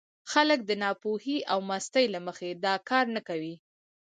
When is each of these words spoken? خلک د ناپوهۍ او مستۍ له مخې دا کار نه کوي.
خلک 0.31 0.59
د 0.65 0.71
ناپوهۍ 0.83 1.37
او 1.51 1.59
مستۍ 1.69 2.05
له 2.13 2.19
مخې 2.27 2.49
دا 2.65 2.73
کار 2.89 3.05
نه 3.15 3.21
کوي. 3.27 3.55